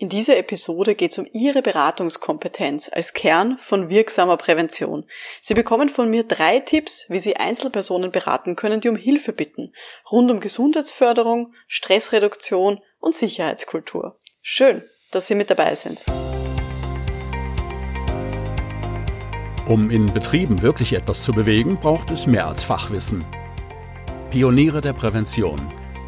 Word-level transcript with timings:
In 0.00 0.08
dieser 0.08 0.36
Episode 0.36 0.94
geht 0.94 1.10
es 1.10 1.18
um 1.18 1.26
Ihre 1.32 1.60
Beratungskompetenz 1.60 2.88
als 2.92 3.14
Kern 3.14 3.58
von 3.60 3.90
wirksamer 3.90 4.36
Prävention. 4.36 5.04
Sie 5.40 5.54
bekommen 5.54 5.88
von 5.88 6.08
mir 6.08 6.22
drei 6.22 6.60
Tipps, 6.60 7.06
wie 7.08 7.18
Sie 7.18 7.34
Einzelpersonen 7.34 8.12
beraten 8.12 8.54
können, 8.54 8.80
die 8.80 8.90
um 8.90 8.94
Hilfe 8.94 9.32
bitten, 9.32 9.72
rund 10.12 10.30
um 10.30 10.38
Gesundheitsförderung, 10.38 11.52
Stressreduktion 11.66 12.78
und 13.00 13.16
Sicherheitskultur. 13.16 14.16
Schön, 14.40 14.84
dass 15.10 15.26
Sie 15.26 15.34
mit 15.34 15.50
dabei 15.50 15.74
sind. 15.74 15.98
Um 19.66 19.90
in 19.90 20.12
Betrieben 20.14 20.62
wirklich 20.62 20.92
etwas 20.92 21.24
zu 21.24 21.32
bewegen, 21.32 21.80
braucht 21.80 22.12
es 22.12 22.28
mehr 22.28 22.46
als 22.46 22.62
Fachwissen. 22.62 23.24
Pioniere 24.30 24.80
der 24.80 24.92
Prävention– 24.92 25.58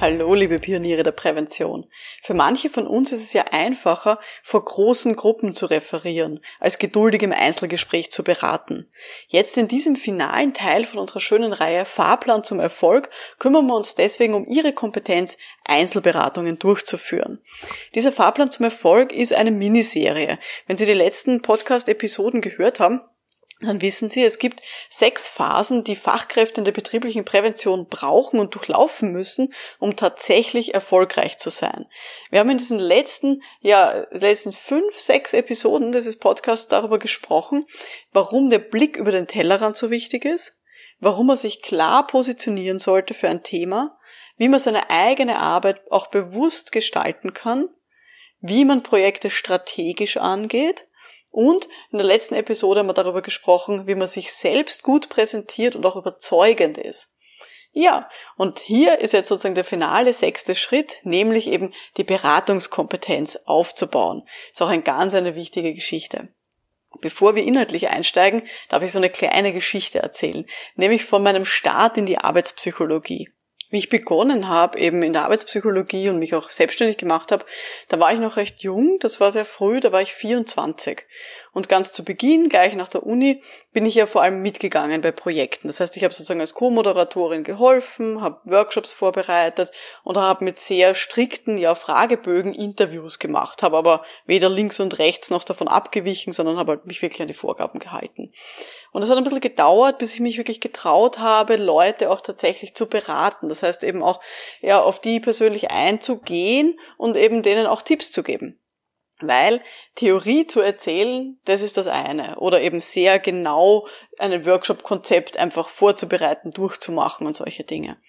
Hallo, 0.00 0.32
liebe 0.34 0.60
Pioniere 0.60 1.02
der 1.02 1.10
Prävention. 1.10 1.84
Für 2.22 2.32
manche 2.32 2.70
von 2.70 2.86
uns 2.86 3.10
ist 3.10 3.20
es 3.20 3.32
ja 3.32 3.46
einfacher, 3.50 4.20
vor 4.44 4.64
großen 4.64 5.16
Gruppen 5.16 5.54
zu 5.54 5.66
referieren, 5.66 6.38
als 6.60 6.78
geduldig 6.78 7.24
im 7.24 7.32
Einzelgespräch 7.32 8.08
zu 8.12 8.22
beraten. 8.22 8.88
Jetzt 9.26 9.58
in 9.58 9.66
diesem 9.66 9.96
finalen 9.96 10.54
Teil 10.54 10.84
von 10.84 11.00
unserer 11.00 11.18
schönen 11.18 11.52
Reihe 11.52 11.84
Fahrplan 11.84 12.44
zum 12.44 12.60
Erfolg 12.60 13.10
kümmern 13.40 13.66
wir 13.66 13.74
uns 13.74 13.96
deswegen 13.96 14.34
um 14.34 14.46
Ihre 14.46 14.72
Kompetenz, 14.72 15.36
Einzelberatungen 15.64 16.60
durchzuführen. 16.60 17.42
Dieser 17.96 18.12
Fahrplan 18.12 18.52
zum 18.52 18.66
Erfolg 18.66 19.12
ist 19.12 19.32
eine 19.32 19.50
Miniserie. 19.50 20.38
Wenn 20.68 20.76
Sie 20.76 20.86
die 20.86 20.92
letzten 20.92 21.42
Podcast-Episoden 21.42 22.40
gehört 22.40 22.78
haben, 22.78 23.00
dann 23.60 23.82
wissen 23.82 24.08
Sie, 24.08 24.24
es 24.24 24.38
gibt 24.38 24.62
sechs 24.88 25.28
Phasen, 25.28 25.82
die 25.82 25.96
Fachkräfte 25.96 26.60
in 26.60 26.64
der 26.64 26.72
betrieblichen 26.72 27.24
Prävention 27.24 27.88
brauchen 27.88 28.38
und 28.38 28.54
durchlaufen 28.54 29.10
müssen, 29.10 29.52
um 29.80 29.96
tatsächlich 29.96 30.74
erfolgreich 30.74 31.38
zu 31.38 31.50
sein. 31.50 31.86
Wir 32.30 32.38
haben 32.38 32.50
in 32.50 32.58
diesen 32.58 32.78
letzten, 32.78 33.42
ja, 33.60 34.06
letzten 34.12 34.52
fünf, 34.52 35.00
sechs 35.00 35.32
Episoden 35.32 35.90
dieses 35.90 36.18
Podcasts 36.18 36.68
darüber 36.68 37.00
gesprochen, 37.00 37.66
warum 38.12 38.48
der 38.48 38.60
Blick 38.60 38.96
über 38.96 39.10
den 39.10 39.26
Tellerrand 39.26 39.76
so 39.76 39.90
wichtig 39.90 40.24
ist, 40.24 40.56
warum 41.00 41.26
man 41.26 41.36
sich 41.36 41.60
klar 41.60 42.06
positionieren 42.06 42.78
sollte 42.78 43.12
für 43.12 43.28
ein 43.28 43.42
Thema, 43.42 43.98
wie 44.36 44.48
man 44.48 44.60
seine 44.60 44.88
eigene 44.88 45.40
Arbeit 45.40 45.80
auch 45.90 46.06
bewusst 46.06 46.70
gestalten 46.70 47.34
kann, 47.34 47.68
wie 48.40 48.64
man 48.64 48.84
Projekte 48.84 49.30
strategisch 49.30 50.16
angeht, 50.16 50.87
und 51.30 51.68
in 51.90 51.98
der 51.98 52.06
letzten 52.06 52.34
Episode 52.34 52.80
haben 52.80 52.86
wir 52.86 52.94
darüber 52.94 53.22
gesprochen, 53.22 53.86
wie 53.86 53.94
man 53.94 54.08
sich 54.08 54.32
selbst 54.32 54.82
gut 54.82 55.08
präsentiert 55.08 55.76
und 55.76 55.84
auch 55.86 55.96
überzeugend 55.96 56.78
ist. 56.78 57.14
Ja, 57.72 58.08
und 58.36 58.60
hier 58.60 58.98
ist 58.98 59.12
jetzt 59.12 59.28
sozusagen 59.28 59.54
der 59.54 59.64
finale 59.64 60.12
sechste 60.12 60.56
Schritt, 60.56 60.96
nämlich 61.04 61.48
eben 61.48 61.74
die 61.96 62.04
Beratungskompetenz 62.04 63.36
aufzubauen. 63.44 64.26
Ist 64.50 64.62
auch 64.62 64.68
eine 64.68 64.82
ganz 64.82 65.14
eine 65.14 65.34
wichtige 65.34 65.74
Geschichte. 65.74 66.28
Bevor 67.00 67.36
wir 67.36 67.44
inhaltlich 67.44 67.88
einsteigen, 67.88 68.42
darf 68.70 68.82
ich 68.82 68.90
so 68.90 68.98
eine 68.98 69.10
kleine 69.10 69.52
Geschichte 69.52 69.98
erzählen, 69.98 70.46
nämlich 70.74 71.04
von 71.04 71.22
meinem 71.22 71.44
Start 71.44 71.98
in 71.98 72.06
die 72.06 72.18
Arbeitspsychologie. 72.18 73.30
Wie 73.70 73.78
ich 73.78 73.90
begonnen 73.90 74.48
habe, 74.48 74.78
eben 74.78 75.02
in 75.02 75.12
der 75.12 75.24
Arbeitspsychologie 75.24 76.08
und 76.08 76.18
mich 76.18 76.34
auch 76.34 76.50
selbstständig 76.50 76.96
gemacht 76.96 77.32
habe, 77.32 77.44
da 77.88 78.00
war 78.00 78.12
ich 78.12 78.18
noch 78.18 78.36
recht 78.36 78.62
jung, 78.62 78.98
das 79.00 79.20
war 79.20 79.30
sehr 79.30 79.44
früh, 79.44 79.80
da 79.80 79.92
war 79.92 80.00
ich 80.00 80.14
24. 80.14 81.04
Und 81.52 81.68
ganz 81.68 81.92
zu 81.92 82.04
Beginn, 82.04 82.48
gleich 82.48 82.74
nach 82.74 82.88
der 82.88 83.04
Uni, 83.04 83.42
bin 83.72 83.84
ich 83.84 83.94
ja 83.94 84.06
vor 84.06 84.22
allem 84.22 84.42
mitgegangen 84.42 85.00
bei 85.00 85.12
Projekten. 85.12 85.68
Das 85.68 85.80
heißt, 85.80 85.96
ich 85.96 86.04
habe 86.04 86.14
sozusagen 86.14 86.40
als 86.40 86.54
Co-Moderatorin 86.54 87.44
geholfen, 87.44 88.20
habe 88.22 88.40
Workshops 88.44 88.92
vorbereitet 88.92 89.70
und 90.02 90.16
habe 90.16 90.44
mit 90.44 90.58
sehr 90.58 90.94
strikten 90.94 91.58
ja, 91.58 91.74
Fragebögen 91.74 92.54
Interviews 92.54 93.18
gemacht, 93.18 93.62
habe 93.62 93.76
aber 93.76 94.04
weder 94.24 94.48
links 94.48 94.80
und 94.80 94.98
rechts 94.98 95.30
noch 95.30 95.44
davon 95.44 95.68
abgewichen, 95.68 96.32
sondern 96.32 96.56
habe 96.56 96.72
halt 96.72 96.86
mich 96.86 97.02
wirklich 97.02 97.22
an 97.22 97.28
die 97.28 97.34
Vorgaben 97.34 97.80
gehalten. 97.80 98.32
Und 98.92 99.02
es 99.02 99.10
hat 99.10 99.18
ein 99.18 99.24
bisschen 99.24 99.40
gedauert, 99.40 99.98
bis 99.98 100.14
ich 100.14 100.20
mich 100.20 100.38
wirklich 100.38 100.60
getraut 100.60 101.18
habe, 101.18 101.56
Leute 101.56 102.10
auch 102.10 102.20
tatsächlich 102.20 102.74
zu 102.74 102.88
beraten. 102.88 103.48
Das 103.48 103.62
heißt 103.62 103.84
eben 103.84 104.02
auch 104.02 104.20
ja, 104.60 104.80
auf 104.80 105.00
die 105.00 105.20
persönlich 105.20 105.70
einzugehen 105.70 106.78
und 106.96 107.16
eben 107.16 107.42
denen 107.42 107.66
auch 107.66 107.82
Tipps 107.82 108.12
zu 108.12 108.22
geben. 108.22 108.58
Weil 109.20 109.60
Theorie 109.96 110.46
zu 110.46 110.60
erzählen, 110.60 111.40
das 111.44 111.62
ist 111.62 111.76
das 111.76 111.88
eine. 111.88 112.38
Oder 112.38 112.60
eben 112.60 112.80
sehr 112.80 113.18
genau 113.18 113.88
ein 114.18 114.46
Workshop-Konzept 114.46 115.36
einfach 115.36 115.68
vorzubereiten, 115.68 116.52
durchzumachen 116.52 117.26
und 117.26 117.34
solche 117.34 117.64
Dinge. 117.64 118.00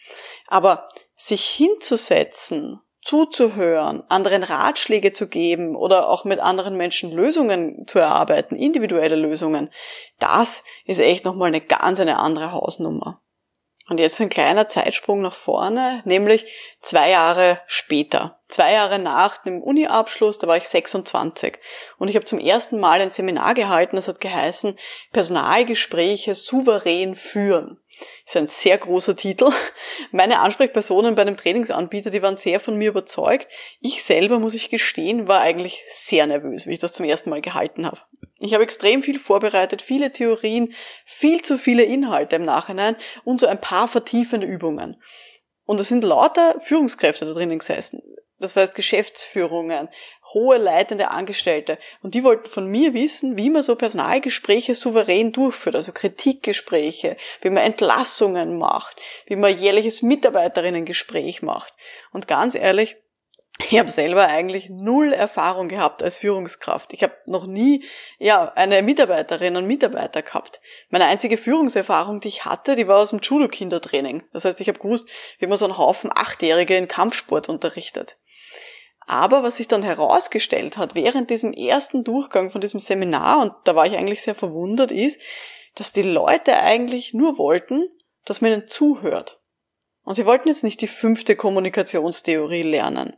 Aber 0.47 0.87
sich 1.15 1.45
hinzusetzen, 1.45 2.79
zuzuhören, 3.01 4.03
anderen 4.09 4.43
Ratschläge 4.43 5.11
zu 5.11 5.29
geben 5.29 5.75
oder 5.75 6.09
auch 6.09 6.25
mit 6.25 6.39
anderen 6.39 6.75
Menschen 6.75 7.11
Lösungen 7.11 7.85
zu 7.87 7.99
erarbeiten, 7.99 8.55
individuelle 8.55 9.15
Lösungen, 9.15 9.71
das 10.19 10.63
ist 10.85 10.99
echt 10.99 11.25
nochmal 11.25 11.47
eine 11.47 11.61
ganz 11.61 11.99
eine 11.99 12.17
andere 12.17 12.51
Hausnummer. 12.51 13.21
Und 13.89 13.99
jetzt 13.99 14.21
ein 14.21 14.29
kleiner 14.29 14.67
Zeitsprung 14.67 15.21
nach 15.21 15.35
vorne, 15.35 16.03
nämlich 16.05 16.45
zwei 16.81 17.09
Jahre 17.09 17.59
später. 17.65 18.39
Zwei 18.47 18.73
Jahre 18.73 18.99
nach 18.99 19.37
dem 19.39 19.63
Uni-Abschluss, 19.63 20.37
da 20.37 20.47
war 20.47 20.57
ich 20.57 20.69
26. 20.69 21.57
Und 21.97 22.07
ich 22.07 22.15
habe 22.15 22.25
zum 22.25 22.37
ersten 22.37 22.79
Mal 22.79 23.01
ein 23.01 23.09
Seminar 23.09 23.55
gehalten, 23.55 23.95
das 23.95 24.07
hat 24.07 24.21
geheißen 24.21 24.77
Personalgespräche 25.11 26.35
souverän 26.35 27.15
führen 27.15 27.79
ist 28.25 28.37
ein 28.37 28.47
sehr 28.47 28.77
großer 28.77 29.15
Titel. 29.15 29.49
Meine 30.11 30.39
Ansprechpersonen 30.39 31.15
bei 31.15 31.21
einem 31.23 31.37
Trainingsanbieter, 31.37 32.09
die 32.09 32.21
waren 32.21 32.37
sehr 32.37 32.59
von 32.59 32.77
mir 32.77 32.89
überzeugt. 32.89 33.47
Ich 33.81 34.03
selber, 34.03 34.39
muss 34.39 34.53
ich 34.53 34.69
gestehen, 34.69 35.27
war 35.27 35.41
eigentlich 35.41 35.83
sehr 35.91 36.27
nervös, 36.27 36.67
wie 36.67 36.73
ich 36.73 36.79
das 36.79 36.93
zum 36.93 37.05
ersten 37.05 37.29
Mal 37.29 37.41
gehalten 37.41 37.85
habe. 37.85 37.99
Ich 38.39 38.53
habe 38.53 38.63
extrem 38.63 39.01
viel 39.01 39.19
vorbereitet, 39.19 39.81
viele 39.81 40.11
Theorien, 40.11 40.73
viel 41.05 41.41
zu 41.41 41.57
viele 41.57 41.83
Inhalte 41.83 42.37
im 42.37 42.45
Nachhinein 42.45 42.95
und 43.25 43.39
so 43.39 43.47
ein 43.47 43.59
paar 43.59 43.87
vertiefende 43.87 44.47
Übungen. 44.47 45.01
Und 45.69 45.79
es 45.79 45.89
sind 45.89 46.03
lauter 46.03 46.59
Führungskräfte 46.61 47.27
da 47.27 47.33
drinnen 47.33 47.59
gesessen. 47.59 48.01
Das 48.39 48.55
heißt 48.55 48.73
Geschäftsführungen, 48.73 49.87
hohe 50.33 50.57
leitende 50.57 51.11
Angestellte. 51.11 51.77
Und 52.01 52.15
die 52.15 52.23
wollten 52.23 52.49
von 52.49 52.65
mir 52.65 52.95
wissen, 52.95 53.37
wie 53.37 53.51
man 53.51 53.61
so 53.61 53.75
Personalgespräche 53.75 54.73
souverän 54.73 55.31
durchführt, 55.31 55.75
also 55.75 55.91
Kritikgespräche, 55.91 57.17
wie 57.41 57.51
man 57.51 57.61
Entlassungen 57.61 58.57
macht, 58.57 58.99
wie 59.27 59.35
man 59.35 59.55
jährliches 59.55 60.01
Mitarbeiterinnengespräch 60.01 61.43
macht. 61.43 61.71
Und 62.11 62.27
ganz 62.27 62.55
ehrlich, 62.55 62.95
ich 63.61 63.77
habe 63.77 63.89
selber 63.89 64.27
eigentlich 64.27 64.69
null 64.69 65.11
Erfahrung 65.11 65.67
gehabt 65.67 66.01
als 66.01 66.15
Führungskraft. 66.15 66.93
Ich 66.93 67.03
habe 67.03 67.13
noch 67.25 67.45
nie 67.45 67.83
ja 68.17 68.51
eine 68.55 68.81
Mitarbeiterin 68.81 69.57
und 69.57 69.67
Mitarbeiter 69.67 70.21
gehabt. 70.21 70.61
Meine 70.89 71.05
einzige 71.05 71.37
Führungserfahrung, 71.37 72.21
die 72.21 72.29
ich 72.29 72.45
hatte, 72.45 72.75
die 72.75 72.87
war 72.87 72.97
aus 72.97 73.11
dem 73.11 73.19
Judo-Kindertraining. 73.19 74.23
Das 74.33 74.45
heißt, 74.45 74.59
ich 74.61 74.69
habe 74.69 74.79
gewusst, 74.79 75.09
wie 75.39 75.47
man 75.47 75.57
so 75.57 75.65
einen 75.65 75.77
Haufen 75.77 76.09
Achtjährige 76.13 76.77
in 76.77 76.87
Kampfsport 76.87 77.49
unterrichtet. 77.49 78.17
Aber 79.05 79.43
was 79.43 79.57
sich 79.57 79.67
dann 79.67 79.83
herausgestellt 79.83 80.77
hat 80.77 80.95
während 80.95 81.29
diesem 81.29 81.51
ersten 81.51 82.03
Durchgang 82.03 82.51
von 82.51 82.61
diesem 82.61 82.79
Seminar, 82.79 83.41
und 83.41 83.53
da 83.65 83.75
war 83.75 83.85
ich 83.85 83.95
eigentlich 83.95 84.21
sehr 84.21 84.35
verwundert, 84.35 84.91
ist, 84.91 85.19
dass 85.75 85.91
die 85.91 86.03
Leute 86.03 86.57
eigentlich 86.57 87.13
nur 87.13 87.37
wollten, 87.37 87.87
dass 88.25 88.41
man 88.41 88.51
ihnen 88.51 88.67
zuhört. 88.67 89.39
Und 90.03 90.15
sie 90.15 90.25
wollten 90.25 90.47
jetzt 90.47 90.63
nicht 90.63 90.81
die 90.81 90.87
fünfte 90.87 91.35
Kommunikationstheorie 91.35 92.63
lernen. 92.63 93.15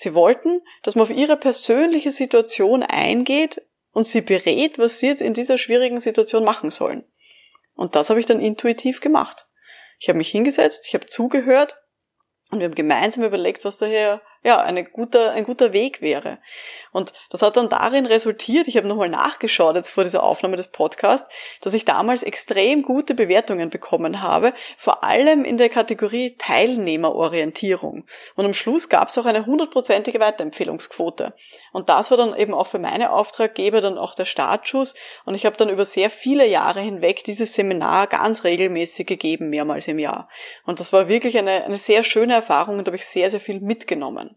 Sie 0.00 0.14
wollten, 0.14 0.62
dass 0.84 0.94
man 0.94 1.02
auf 1.02 1.10
ihre 1.10 1.36
persönliche 1.36 2.12
Situation 2.12 2.84
eingeht 2.84 3.62
und 3.90 4.06
sie 4.06 4.20
berät, 4.20 4.78
was 4.78 5.00
sie 5.00 5.08
jetzt 5.08 5.20
in 5.20 5.34
dieser 5.34 5.58
schwierigen 5.58 5.98
Situation 5.98 6.44
machen 6.44 6.70
sollen. 6.70 7.02
Und 7.74 7.96
das 7.96 8.08
habe 8.08 8.20
ich 8.20 8.26
dann 8.26 8.40
intuitiv 8.40 9.00
gemacht. 9.00 9.48
Ich 9.98 10.08
habe 10.08 10.18
mich 10.18 10.30
hingesetzt, 10.30 10.86
ich 10.86 10.94
habe 10.94 11.06
zugehört 11.06 11.78
und 12.52 12.60
wir 12.60 12.66
haben 12.66 12.76
gemeinsam 12.76 13.24
überlegt, 13.24 13.64
was 13.64 13.78
da 13.78 13.86
hier 13.86 14.22
ja, 14.44 14.60
eine 14.60 14.84
guter, 14.84 15.32
ein 15.32 15.44
guter 15.44 15.72
Weg 15.72 16.00
wäre. 16.00 16.38
Und 16.92 17.12
das 17.30 17.42
hat 17.42 17.56
dann 17.56 17.68
darin 17.68 18.06
resultiert, 18.06 18.66
ich 18.68 18.76
habe 18.76 18.86
nochmal 18.86 19.08
nachgeschaut 19.08 19.76
jetzt 19.76 19.90
vor 19.90 20.04
dieser 20.04 20.22
Aufnahme 20.22 20.56
des 20.56 20.68
Podcasts, 20.68 21.28
dass 21.60 21.74
ich 21.74 21.84
damals 21.84 22.22
extrem 22.22 22.82
gute 22.82 23.14
Bewertungen 23.14 23.70
bekommen 23.70 24.22
habe, 24.22 24.52
vor 24.78 25.04
allem 25.04 25.44
in 25.44 25.58
der 25.58 25.68
Kategorie 25.68 26.36
Teilnehmerorientierung. 26.38 28.04
Und 28.36 28.44
am 28.44 28.54
Schluss 28.54 28.88
gab 28.88 29.08
es 29.08 29.18
auch 29.18 29.26
eine 29.26 29.46
hundertprozentige 29.46 30.20
Weiterempfehlungsquote. 30.20 31.34
Und 31.72 31.88
das 31.88 32.10
war 32.10 32.18
dann 32.18 32.34
eben 32.36 32.54
auch 32.54 32.66
für 32.66 32.78
meine 32.78 33.12
Auftraggeber 33.12 33.80
dann 33.80 33.98
auch 33.98 34.14
der 34.14 34.24
Startschuss. 34.24 34.94
Und 35.24 35.34
ich 35.34 35.46
habe 35.46 35.56
dann 35.56 35.68
über 35.68 35.84
sehr 35.84 36.10
viele 36.10 36.46
Jahre 36.46 36.80
hinweg 36.80 37.24
dieses 37.24 37.54
Seminar 37.54 38.06
ganz 38.06 38.44
regelmäßig 38.44 39.06
gegeben, 39.06 39.50
mehrmals 39.50 39.88
im 39.88 39.98
Jahr. 39.98 40.28
Und 40.64 40.80
das 40.80 40.92
war 40.92 41.08
wirklich 41.08 41.38
eine, 41.38 41.64
eine 41.64 41.78
sehr 41.78 42.02
schöne 42.02 42.34
Erfahrung 42.34 42.78
und 42.78 42.86
da 42.86 42.90
habe 42.90 42.96
ich 42.96 43.06
sehr, 43.06 43.30
sehr 43.30 43.40
viel 43.40 43.60
mitgenommen. 43.60 44.27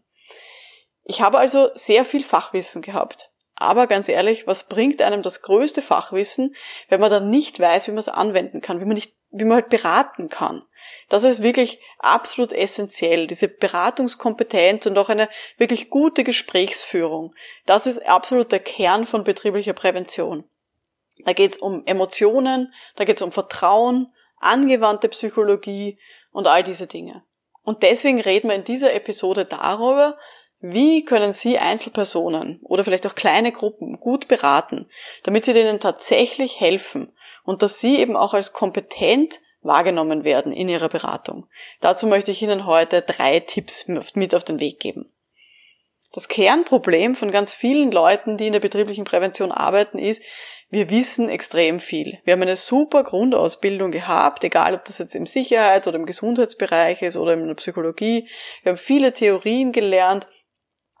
Ich 1.04 1.20
habe 1.20 1.38
also 1.38 1.70
sehr 1.74 2.04
viel 2.04 2.24
Fachwissen 2.24 2.82
gehabt. 2.82 3.30
Aber 3.54 3.86
ganz 3.86 4.08
ehrlich, 4.08 4.46
was 4.46 4.68
bringt 4.68 5.02
einem 5.02 5.22
das 5.22 5.42
größte 5.42 5.82
Fachwissen, 5.82 6.54
wenn 6.88 7.00
man 7.00 7.10
dann 7.10 7.30
nicht 7.30 7.60
weiß, 7.60 7.86
wie 7.86 7.92
man 7.92 7.98
es 7.98 8.08
anwenden 8.08 8.60
kann, 8.60 8.80
wie 8.80 8.84
man 8.84 8.94
nicht, 8.94 9.14
wie 9.30 9.44
man 9.44 9.54
halt 9.54 9.68
beraten 9.68 10.28
kann? 10.28 10.64
Das 11.08 11.24
ist 11.24 11.42
wirklich 11.42 11.80
absolut 11.98 12.52
essentiell, 12.52 13.26
diese 13.26 13.48
Beratungskompetenz 13.48 14.86
und 14.86 14.98
auch 14.98 15.08
eine 15.08 15.28
wirklich 15.58 15.90
gute 15.90 16.24
Gesprächsführung. 16.24 17.34
Das 17.66 17.86
ist 17.86 18.04
absolut 18.06 18.50
der 18.50 18.60
Kern 18.60 19.06
von 19.06 19.22
betrieblicher 19.22 19.74
Prävention. 19.74 20.44
Da 21.24 21.32
geht 21.32 21.52
es 21.52 21.58
um 21.58 21.86
Emotionen, 21.86 22.72
da 22.96 23.04
geht 23.04 23.16
es 23.16 23.22
um 23.22 23.30
Vertrauen, 23.30 24.12
angewandte 24.38 25.08
Psychologie 25.08 25.98
und 26.32 26.46
all 26.46 26.64
diese 26.64 26.86
Dinge. 26.86 27.22
Und 27.62 27.82
deswegen 27.84 28.20
reden 28.20 28.48
wir 28.48 28.56
in 28.56 28.64
dieser 28.64 28.92
Episode 28.92 29.44
darüber, 29.44 30.18
wie 30.62 31.04
können 31.04 31.32
Sie 31.32 31.58
Einzelpersonen 31.58 32.60
oder 32.62 32.84
vielleicht 32.84 33.06
auch 33.06 33.16
kleine 33.16 33.50
Gruppen 33.50 33.98
gut 33.98 34.28
beraten, 34.28 34.88
damit 35.24 35.44
Sie 35.44 35.54
denen 35.54 35.80
tatsächlich 35.80 36.60
helfen 36.60 37.12
und 37.42 37.62
dass 37.62 37.80
Sie 37.80 37.98
eben 37.98 38.16
auch 38.16 38.32
als 38.32 38.52
kompetent 38.52 39.40
wahrgenommen 39.62 40.22
werden 40.22 40.52
in 40.52 40.68
Ihrer 40.68 40.88
Beratung? 40.88 41.48
Dazu 41.80 42.06
möchte 42.06 42.30
ich 42.30 42.42
Ihnen 42.42 42.64
heute 42.64 43.02
drei 43.02 43.40
Tipps 43.40 43.88
mit 44.14 44.34
auf 44.36 44.44
den 44.44 44.60
Weg 44.60 44.78
geben. 44.78 45.12
Das 46.12 46.28
Kernproblem 46.28 47.16
von 47.16 47.32
ganz 47.32 47.54
vielen 47.54 47.90
Leuten, 47.90 48.36
die 48.36 48.46
in 48.46 48.52
der 48.52 48.60
betrieblichen 48.60 49.04
Prävention 49.04 49.50
arbeiten, 49.50 49.98
ist, 49.98 50.22
wir 50.68 50.90
wissen 50.90 51.28
extrem 51.28 51.80
viel. 51.80 52.18
Wir 52.24 52.32
haben 52.32 52.42
eine 52.42 52.56
super 52.56 53.02
Grundausbildung 53.02 53.90
gehabt, 53.90 54.44
egal 54.44 54.74
ob 54.74 54.84
das 54.84 54.98
jetzt 54.98 55.14
im 55.14 55.26
Sicherheits- 55.26 55.88
oder 55.88 55.98
im 55.98 56.06
Gesundheitsbereich 56.06 57.02
ist 57.02 57.16
oder 57.16 57.34
in 57.34 57.46
der 57.46 57.54
Psychologie. 57.54 58.28
Wir 58.62 58.70
haben 58.70 58.78
viele 58.78 59.12
Theorien 59.12 59.72
gelernt 59.72 60.28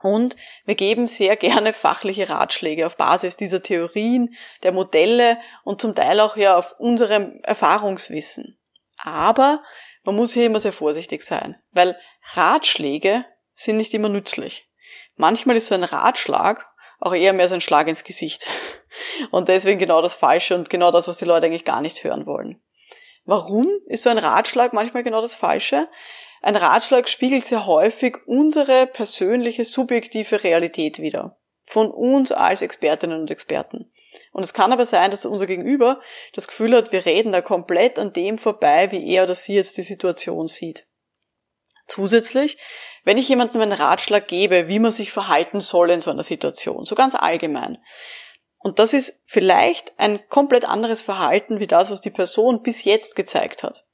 und 0.02 0.36
wir 0.64 0.74
geben 0.74 1.08
sehr 1.08 1.36
gerne 1.36 1.72
fachliche 1.72 2.28
Ratschläge 2.28 2.86
auf 2.86 2.96
Basis 2.96 3.36
dieser 3.36 3.62
Theorien, 3.62 4.34
der 4.62 4.72
Modelle 4.72 5.38
und 5.64 5.80
zum 5.80 5.94
Teil 5.94 6.20
auch 6.20 6.36
ja 6.36 6.56
auf 6.56 6.74
unserem 6.78 7.40
Erfahrungswissen. 7.42 8.58
Aber 8.98 9.60
man 10.04 10.16
muss 10.16 10.32
hier 10.32 10.46
immer 10.46 10.60
sehr 10.60 10.72
vorsichtig 10.72 11.22
sein, 11.22 11.60
weil 11.70 11.98
Ratschläge 12.34 13.24
sind 13.54 13.76
nicht 13.76 13.94
immer 13.94 14.08
nützlich. 14.08 14.66
Manchmal 15.16 15.56
ist 15.56 15.68
so 15.68 15.74
ein 15.74 15.84
Ratschlag 15.84 16.66
auch 17.02 17.14
eher 17.14 17.32
mehr 17.32 17.48
so 17.48 17.54
ein 17.54 17.60
Schlag 17.60 17.88
ins 17.88 18.04
Gesicht. 18.04 18.46
Und 19.30 19.48
deswegen 19.48 19.80
genau 19.80 20.02
das 20.02 20.14
Falsche 20.14 20.54
und 20.54 20.70
genau 20.70 20.90
das, 20.90 21.08
was 21.08 21.18
die 21.18 21.24
Leute 21.24 21.46
eigentlich 21.46 21.64
gar 21.64 21.80
nicht 21.80 22.04
hören 22.04 22.26
wollen. 22.26 22.62
Warum 23.24 23.68
ist 23.86 24.02
so 24.02 24.10
ein 24.10 24.18
Ratschlag 24.18 24.72
manchmal 24.72 25.02
genau 25.02 25.20
das 25.20 25.34
Falsche? 25.34 25.88
Ein 26.42 26.56
Ratschlag 26.56 27.08
spiegelt 27.08 27.46
sehr 27.46 27.66
häufig 27.66 28.16
unsere 28.26 28.88
persönliche, 28.88 29.64
subjektive 29.64 30.42
Realität 30.42 30.98
wider. 30.98 31.38
Von 31.62 31.92
uns 31.92 32.32
als 32.32 32.62
Expertinnen 32.62 33.20
und 33.20 33.30
Experten. 33.30 33.92
Und 34.32 34.42
es 34.42 34.52
kann 34.52 34.72
aber 34.72 34.84
sein, 34.84 35.12
dass 35.12 35.24
unser 35.24 35.46
Gegenüber 35.46 36.00
das 36.34 36.48
Gefühl 36.48 36.74
hat, 36.76 36.90
wir 36.90 37.06
reden 37.06 37.30
da 37.30 37.42
komplett 37.42 37.96
an 37.96 38.12
dem 38.12 38.38
vorbei, 38.38 38.90
wie 38.90 39.14
er 39.14 39.22
oder 39.22 39.36
sie 39.36 39.54
jetzt 39.54 39.76
die 39.76 39.84
Situation 39.84 40.48
sieht. 40.48 40.88
Zusätzlich, 41.86 42.58
wenn 43.04 43.18
ich 43.18 43.28
jemandem 43.28 43.60
einen 43.60 43.72
Ratschlag 43.72 44.26
gebe, 44.26 44.66
wie 44.66 44.80
man 44.80 44.90
sich 44.90 45.12
verhalten 45.12 45.60
soll 45.60 45.90
in 45.90 46.00
so 46.00 46.10
einer 46.10 46.24
Situation, 46.24 46.84
so 46.84 46.96
ganz 46.96 47.14
allgemein, 47.14 47.78
und 48.58 48.78
das 48.78 48.92
ist 48.92 49.22
vielleicht 49.26 49.92
ein 49.98 50.28
komplett 50.28 50.64
anderes 50.64 51.02
Verhalten 51.02 51.60
wie 51.60 51.66
das, 51.66 51.90
was 51.90 52.00
die 52.00 52.10
Person 52.10 52.62
bis 52.62 52.84
jetzt 52.84 53.14
gezeigt 53.14 53.62
hat 53.62 53.84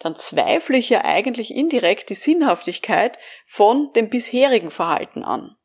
dann 0.00 0.16
zweifle 0.16 0.78
ich 0.78 0.90
ja 0.90 1.04
eigentlich 1.04 1.54
indirekt 1.54 2.10
die 2.10 2.14
Sinnhaftigkeit 2.14 3.18
von 3.46 3.92
dem 3.94 4.08
bisherigen 4.08 4.70
Verhalten 4.70 5.22
an. 5.22 5.56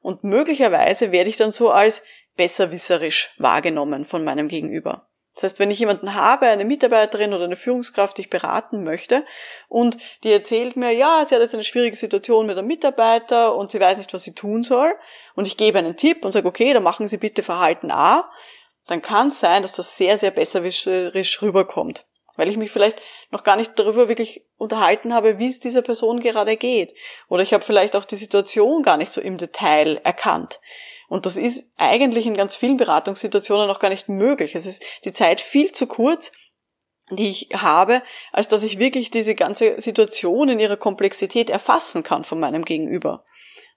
Und 0.00 0.24
möglicherweise 0.24 1.12
werde 1.12 1.30
ich 1.30 1.36
dann 1.36 1.52
so 1.52 1.70
als 1.70 2.02
besserwisserisch 2.36 3.34
wahrgenommen 3.38 4.04
von 4.04 4.24
meinem 4.24 4.48
Gegenüber. 4.48 5.08
Das 5.34 5.44
heißt, 5.44 5.60
wenn 5.60 5.70
ich 5.70 5.78
jemanden 5.78 6.14
habe, 6.14 6.46
eine 6.46 6.64
Mitarbeiterin 6.64 7.32
oder 7.32 7.44
eine 7.44 7.54
Führungskraft, 7.54 8.16
die 8.16 8.22
ich 8.22 8.30
beraten 8.30 8.82
möchte, 8.82 9.24
und 9.68 9.96
die 10.24 10.32
erzählt 10.32 10.76
mir, 10.76 10.90
ja, 10.90 11.24
sie 11.24 11.32
hat 11.32 11.42
jetzt 11.42 11.54
eine 11.54 11.62
schwierige 11.62 11.96
Situation 11.96 12.46
mit 12.46 12.58
einem 12.58 12.66
Mitarbeiter 12.66 13.54
und 13.54 13.70
sie 13.70 13.78
weiß 13.78 13.98
nicht, 13.98 14.12
was 14.12 14.24
sie 14.24 14.34
tun 14.34 14.64
soll, 14.64 14.92
und 15.36 15.46
ich 15.46 15.56
gebe 15.56 15.78
einen 15.78 15.96
Tipp 15.96 16.24
und 16.24 16.32
sage, 16.32 16.48
okay, 16.48 16.72
dann 16.72 16.82
machen 16.82 17.06
Sie 17.06 17.18
bitte 17.18 17.44
Verhalten 17.44 17.92
A, 17.92 18.28
dann 18.88 19.00
kann 19.00 19.28
es 19.28 19.38
sein, 19.38 19.62
dass 19.62 19.74
das 19.74 19.96
sehr, 19.96 20.18
sehr 20.18 20.32
besserwisserisch 20.32 21.40
rüberkommt 21.40 22.04
weil 22.38 22.48
ich 22.48 22.56
mich 22.56 22.70
vielleicht 22.70 23.02
noch 23.30 23.42
gar 23.42 23.56
nicht 23.56 23.78
darüber 23.78 24.08
wirklich 24.08 24.46
unterhalten 24.56 25.12
habe, 25.12 25.38
wie 25.38 25.48
es 25.48 25.60
dieser 25.60 25.82
Person 25.82 26.20
gerade 26.20 26.56
geht. 26.56 26.94
Oder 27.28 27.42
ich 27.42 27.52
habe 27.52 27.64
vielleicht 27.64 27.96
auch 27.96 28.04
die 28.04 28.16
Situation 28.16 28.82
gar 28.82 28.96
nicht 28.96 29.12
so 29.12 29.20
im 29.20 29.36
Detail 29.36 30.00
erkannt. 30.04 30.60
Und 31.08 31.26
das 31.26 31.36
ist 31.36 31.68
eigentlich 31.76 32.26
in 32.26 32.36
ganz 32.36 32.54
vielen 32.54 32.76
Beratungssituationen 32.76 33.66
noch 33.66 33.80
gar 33.80 33.88
nicht 33.88 34.08
möglich. 34.08 34.54
Es 34.54 34.66
ist 34.66 34.84
die 35.04 35.12
Zeit 35.12 35.40
viel 35.40 35.72
zu 35.72 35.86
kurz, 35.88 36.32
die 37.10 37.28
ich 37.28 37.48
habe, 37.54 38.02
als 38.32 38.48
dass 38.48 38.62
ich 38.62 38.78
wirklich 38.78 39.10
diese 39.10 39.34
ganze 39.34 39.80
Situation 39.80 40.48
in 40.48 40.60
ihrer 40.60 40.76
Komplexität 40.76 41.50
erfassen 41.50 42.04
kann 42.04 42.22
von 42.22 42.38
meinem 42.38 42.64
Gegenüber. 42.64 43.24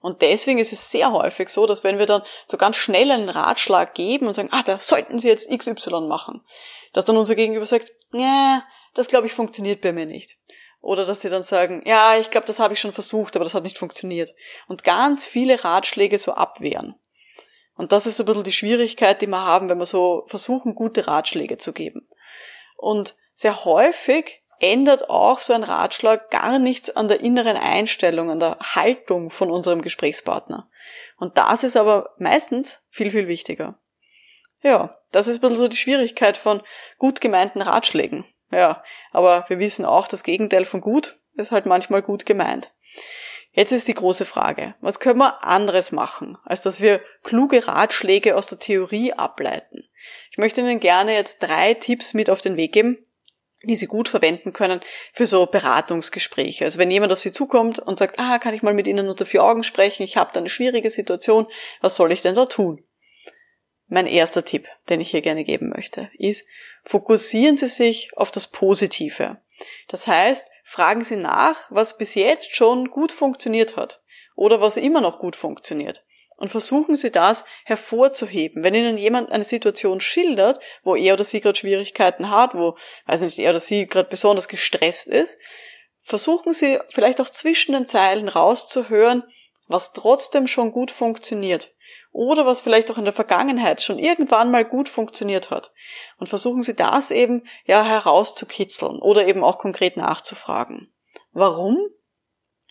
Und 0.00 0.22
deswegen 0.22 0.58
ist 0.58 0.72
es 0.72 0.90
sehr 0.90 1.12
häufig 1.12 1.48
so, 1.48 1.66
dass 1.66 1.84
wenn 1.84 1.98
wir 1.98 2.06
dann 2.06 2.22
so 2.46 2.56
ganz 2.56 2.76
schnell 2.76 3.10
einen 3.10 3.28
Ratschlag 3.28 3.94
geben 3.94 4.26
und 4.26 4.34
sagen, 4.34 4.50
ah, 4.52 4.62
da 4.64 4.78
sollten 4.78 5.18
Sie 5.18 5.28
jetzt 5.28 5.50
XY 5.50 6.02
machen, 6.02 6.42
dass 6.92 7.04
dann 7.04 7.16
unser 7.16 7.34
Gegenüber 7.34 7.66
sagt, 7.66 7.92
ja, 8.12 8.64
das 8.94 9.08
glaube 9.08 9.26
ich 9.26 9.34
funktioniert 9.34 9.80
bei 9.80 9.92
mir 9.92 10.06
nicht. 10.06 10.36
Oder 10.80 11.06
dass 11.06 11.20
sie 11.20 11.30
dann 11.30 11.44
sagen, 11.44 11.82
ja, 11.86 12.16
ich 12.18 12.30
glaube, 12.30 12.46
das 12.46 12.58
habe 12.58 12.74
ich 12.74 12.80
schon 12.80 12.92
versucht, 12.92 13.36
aber 13.36 13.44
das 13.44 13.54
hat 13.54 13.62
nicht 13.62 13.78
funktioniert. 13.78 14.34
Und 14.66 14.84
ganz 14.84 15.24
viele 15.24 15.62
Ratschläge 15.62 16.18
so 16.18 16.32
abwehren. 16.32 16.96
Und 17.76 17.92
das 17.92 18.06
ist 18.06 18.16
so 18.16 18.24
ein 18.24 18.26
bisschen 18.26 18.44
die 18.44 18.52
Schwierigkeit, 18.52 19.22
die 19.22 19.28
wir 19.28 19.44
haben, 19.44 19.68
wenn 19.68 19.78
wir 19.78 19.86
so 19.86 20.24
versuchen, 20.26 20.74
gute 20.74 21.06
Ratschläge 21.06 21.56
zu 21.56 21.72
geben. 21.72 22.08
Und 22.76 23.14
sehr 23.34 23.64
häufig 23.64 24.42
ändert 24.58 25.08
auch 25.08 25.40
so 25.40 25.52
ein 25.52 25.64
Ratschlag 25.64 26.30
gar 26.30 26.58
nichts 26.58 26.90
an 26.90 27.08
der 27.08 27.20
inneren 27.20 27.56
Einstellung, 27.56 28.30
an 28.30 28.40
der 28.40 28.58
Haltung 28.60 29.30
von 29.30 29.50
unserem 29.50 29.82
Gesprächspartner. 29.82 30.68
Und 31.16 31.38
das 31.38 31.62
ist 31.62 31.76
aber 31.76 32.10
meistens 32.18 32.84
viel, 32.90 33.10
viel 33.10 33.28
wichtiger. 33.28 33.78
Ja, 34.62 34.96
das 35.10 35.26
ist 35.26 35.38
ein 35.38 35.40
bisschen 35.40 35.58
so 35.58 35.68
die 35.68 35.76
Schwierigkeit 35.76 36.36
von 36.36 36.62
gut 36.98 37.20
gemeinten 37.20 37.62
Ratschlägen. 37.62 38.24
Ja, 38.50 38.82
aber 39.10 39.44
wir 39.48 39.58
wissen 39.58 39.84
auch, 39.84 40.06
das 40.06 40.24
Gegenteil 40.24 40.64
von 40.64 40.80
gut 40.80 41.18
ist 41.34 41.52
halt 41.52 41.66
manchmal 41.66 42.02
gut 42.02 42.26
gemeint. 42.26 42.72
Jetzt 43.54 43.72
ist 43.72 43.88
die 43.88 43.94
große 43.94 44.24
Frage, 44.24 44.74
was 44.80 45.00
können 45.00 45.18
wir 45.18 45.44
anderes 45.44 45.92
machen, 45.92 46.38
als 46.44 46.62
dass 46.62 46.80
wir 46.80 47.00
kluge 47.22 47.66
Ratschläge 47.66 48.36
aus 48.36 48.46
der 48.46 48.58
Theorie 48.58 49.12
ableiten? 49.12 49.84
Ich 50.30 50.38
möchte 50.38 50.62
Ihnen 50.62 50.80
gerne 50.80 51.14
jetzt 51.14 51.40
drei 51.40 51.74
Tipps 51.74 52.14
mit 52.14 52.30
auf 52.30 52.40
den 52.40 52.56
Weg 52.56 52.72
geben, 52.72 52.98
die 53.62 53.74
Sie 53.74 53.86
gut 53.86 54.08
verwenden 54.08 54.52
können 54.52 54.80
für 55.12 55.26
so 55.26 55.46
Beratungsgespräche. 55.46 56.64
Also 56.64 56.78
wenn 56.78 56.90
jemand 56.90 57.12
auf 57.12 57.18
Sie 57.18 57.32
zukommt 57.32 57.78
und 57.78 57.98
sagt, 57.98 58.18
ah, 58.18 58.38
kann 58.38 58.54
ich 58.54 58.62
mal 58.62 58.74
mit 58.74 58.86
Ihnen 58.86 59.08
unter 59.08 59.26
vier 59.26 59.44
Augen 59.44 59.64
sprechen, 59.64 60.02
ich 60.02 60.16
habe 60.16 60.30
da 60.32 60.40
eine 60.40 60.48
schwierige 60.48 60.90
Situation, 60.90 61.46
was 61.80 61.94
soll 61.94 62.12
ich 62.12 62.22
denn 62.22 62.34
da 62.34 62.46
tun? 62.46 62.84
Mein 63.92 64.06
erster 64.06 64.42
Tipp, 64.42 64.66
den 64.88 65.02
ich 65.02 65.10
hier 65.10 65.20
gerne 65.20 65.44
geben 65.44 65.68
möchte, 65.68 66.10
ist, 66.16 66.46
fokussieren 66.82 67.58
Sie 67.58 67.68
sich 67.68 68.10
auf 68.16 68.30
das 68.30 68.46
Positive. 68.50 69.36
Das 69.88 70.06
heißt, 70.06 70.50
fragen 70.64 71.04
Sie 71.04 71.16
nach, 71.16 71.66
was 71.68 71.98
bis 71.98 72.14
jetzt 72.14 72.56
schon 72.56 72.90
gut 72.90 73.12
funktioniert 73.12 73.76
hat 73.76 74.00
oder 74.34 74.62
was 74.62 74.78
immer 74.78 75.02
noch 75.02 75.18
gut 75.18 75.36
funktioniert. 75.36 76.04
Und 76.38 76.48
versuchen 76.48 76.96
Sie 76.96 77.12
das 77.12 77.44
hervorzuheben. 77.64 78.64
Wenn 78.64 78.74
Ihnen 78.74 78.96
jemand 78.96 79.30
eine 79.30 79.44
Situation 79.44 80.00
schildert, 80.00 80.58
wo 80.82 80.96
er 80.96 81.12
oder 81.12 81.24
sie 81.24 81.42
gerade 81.42 81.58
Schwierigkeiten 81.58 82.30
hat, 82.30 82.54
wo, 82.54 82.78
weiß 83.06 83.20
nicht, 83.20 83.38
er 83.38 83.50
oder 83.50 83.60
sie 83.60 83.86
gerade 83.86 84.08
besonders 84.08 84.48
gestresst 84.48 85.06
ist, 85.06 85.38
versuchen 86.00 86.54
Sie 86.54 86.78
vielleicht 86.88 87.20
auch 87.20 87.28
zwischen 87.28 87.74
den 87.74 87.86
Zeilen 87.86 88.28
rauszuhören, 88.28 89.22
was 89.68 89.92
trotzdem 89.92 90.46
schon 90.46 90.72
gut 90.72 90.90
funktioniert 90.90 91.72
oder 92.12 92.46
was 92.46 92.60
vielleicht 92.60 92.90
auch 92.90 92.98
in 92.98 93.04
der 93.04 93.12
Vergangenheit 93.12 93.82
schon 93.82 93.98
irgendwann 93.98 94.50
mal 94.50 94.64
gut 94.64 94.88
funktioniert 94.88 95.50
hat. 95.50 95.72
Und 96.18 96.28
versuchen 96.28 96.62
Sie 96.62 96.76
das 96.76 97.10
eben 97.10 97.44
ja 97.64 97.82
herauszukitzeln 97.82 98.98
oder 98.98 99.26
eben 99.26 99.42
auch 99.42 99.58
konkret 99.58 99.96
nachzufragen. 99.96 100.92
Warum? 101.32 101.78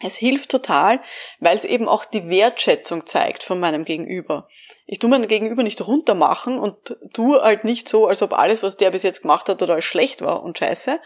Es 0.03 0.15
hilft 0.15 0.49
total, 0.49 0.99
weil 1.39 1.57
es 1.57 1.65
eben 1.65 1.87
auch 1.87 2.05
die 2.05 2.27
Wertschätzung 2.27 3.05
zeigt 3.05 3.43
von 3.43 3.59
meinem 3.59 3.85
Gegenüber. 3.85 4.47
Ich 4.85 4.99
tue 4.99 5.09
meinen 5.09 5.27
Gegenüber 5.27 5.63
nicht 5.63 5.85
runtermachen 5.85 6.59
und 6.59 6.97
tue 7.13 7.41
halt 7.41 7.63
nicht 7.63 7.87
so, 7.87 8.07
als 8.07 8.21
ob 8.21 8.33
alles, 8.33 8.63
was 8.63 8.77
der 8.77 8.91
bis 8.91 9.03
jetzt 9.03 9.21
gemacht 9.21 9.47
hat, 9.47 9.61
oder 9.61 9.81
schlecht 9.81 10.21
war 10.21 10.43
und 10.43 10.57
scheiße, 10.57 10.99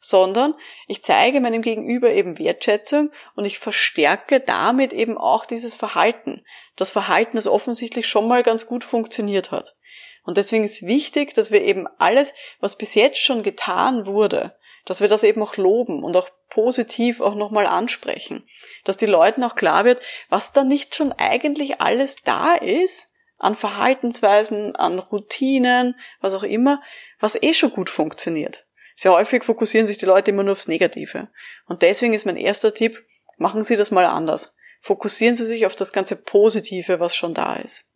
sondern 0.00 0.54
ich 0.86 1.02
zeige 1.02 1.40
meinem 1.40 1.62
Gegenüber 1.62 2.10
eben 2.10 2.38
Wertschätzung 2.38 3.10
und 3.34 3.44
ich 3.44 3.58
verstärke 3.58 4.40
damit 4.40 4.92
eben 4.92 5.16
auch 5.16 5.46
dieses 5.46 5.76
Verhalten. 5.76 6.44
Das 6.76 6.90
Verhalten, 6.90 7.36
das 7.36 7.46
offensichtlich 7.46 8.06
schon 8.06 8.28
mal 8.28 8.42
ganz 8.42 8.66
gut 8.66 8.84
funktioniert 8.84 9.50
hat. 9.50 9.76
Und 10.24 10.36
deswegen 10.36 10.64
ist 10.64 10.86
wichtig, 10.86 11.34
dass 11.34 11.50
wir 11.50 11.62
eben 11.62 11.86
alles, 11.98 12.34
was 12.60 12.76
bis 12.76 12.94
jetzt 12.94 13.18
schon 13.18 13.42
getan 13.42 14.06
wurde, 14.06 14.56
dass 14.84 15.00
wir 15.00 15.08
das 15.08 15.22
eben 15.22 15.42
auch 15.42 15.56
loben 15.56 16.02
und 16.02 16.16
auch 16.16 16.28
positiv 16.48 17.20
auch 17.20 17.34
nochmal 17.34 17.66
ansprechen. 17.66 18.46
Dass 18.84 18.96
die 18.96 19.06
Leuten 19.06 19.44
auch 19.44 19.54
klar 19.54 19.84
wird, 19.84 20.02
was 20.28 20.52
da 20.52 20.64
nicht 20.64 20.94
schon 20.94 21.12
eigentlich 21.12 21.80
alles 21.80 22.22
da 22.22 22.54
ist, 22.54 23.12
an 23.38 23.54
Verhaltensweisen, 23.54 24.76
an 24.76 24.98
Routinen, 24.98 25.96
was 26.20 26.34
auch 26.34 26.44
immer, 26.44 26.80
was 27.18 27.40
eh 27.42 27.54
schon 27.54 27.72
gut 27.72 27.90
funktioniert. 27.90 28.66
Sehr 28.96 29.12
häufig 29.12 29.42
fokussieren 29.42 29.86
sich 29.86 29.98
die 29.98 30.04
Leute 30.04 30.30
immer 30.30 30.44
nur 30.44 30.52
aufs 30.52 30.68
Negative. 30.68 31.28
Und 31.66 31.82
deswegen 31.82 32.14
ist 32.14 32.26
mein 32.26 32.36
erster 32.36 32.72
Tipp, 32.72 33.04
machen 33.38 33.64
Sie 33.64 33.76
das 33.76 33.90
mal 33.90 34.04
anders. 34.04 34.54
Fokussieren 34.80 35.34
Sie 35.34 35.44
sich 35.44 35.66
auf 35.66 35.76
das 35.76 35.92
ganze 35.92 36.16
Positive, 36.16 37.00
was 37.00 37.16
schon 37.16 37.34
da 37.34 37.56
ist. 37.56 37.90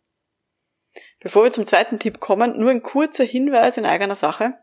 Bevor 1.19 1.43
wir 1.43 1.51
zum 1.51 1.65
zweiten 1.65 1.99
Tipp 1.99 2.19
kommen, 2.19 2.59
nur 2.59 2.71
ein 2.71 2.83
kurzer 2.83 3.23
Hinweis 3.23 3.77
in 3.77 3.85
eigener 3.85 4.15
Sache. 4.15 4.53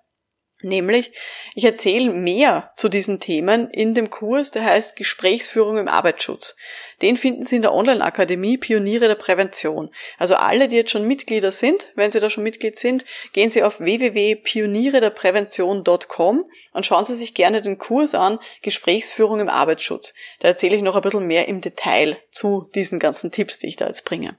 Nämlich, 0.64 1.12
ich 1.54 1.64
erzähle 1.64 2.10
mehr 2.10 2.72
zu 2.76 2.88
diesen 2.88 3.20
Themen 3.20 3.68
in 3.68 3.92
dem 3.92 4.08
Kurs, 4.08 4.50
der 4.50 4.64
heißt 4.64 4.96
Gesprächsführung 4.96 5.76
im 5.76 5.88
Arbeitsschutz. 5.88 6.56
Den 7.02 7.18
finden 7.18 7.44
Sie 7.44 7.56
in 7.56 7.62
der 7.62 7.74
Online-Akademie 7.74 8.56
Pioniere 8.56 9.08
der 9.08 9.16
Prävention. 9.16 9.94
Also 10.18 10.36
alle, 10.36 10.68
die 10.68 10.76
jetzt 10.76 10.90
schon 10.90 11.06
Mitglieder 11.06 11.52
sind, 11.52 11.92
wenn 11.96 12.12
Sie 12.12 12.20
da 12.20 12.30
schon 12.30 12.44
Mitglied 12.44 12.78
sind, 12.78 13.04
gehen 13.34 13.50
Sie 13.50 13.62
auf 13.62 13.78
www.pionierederprävention.com 13.78 16.50
und 16.72 16.86
schauen 16.86 17.04
Sie 17.04 17.14
sich 17.14 17.34
gerne 17.34 17.60
den 17.60 17.76
Kurs 17.76 18.14
an, 18.14 18.38
Gesprächsführung 18.62 19.40
im 19.40 19.50
Arbeitsschutz. 19.50 20.14
Da 20.40 20.48
erzähle 20.48 20.76
ich 20.76 20.82
noch 20.82 20.96
ein 20.96 21.02
bisschen 21.02 21.26
mehr 21.26 21.46
im 21.46 21.60
Detail 21.60 22.16
zu 22.30 22.70
diesen 22.74 22.98
ganzen 22.98 23.30
Tipps, 23.30 23.58
die 23.58 23.66
ich 23.66 23.76
da 23.76 23.84
jetzt 23.84 24.06
bringe. 24.06 24.38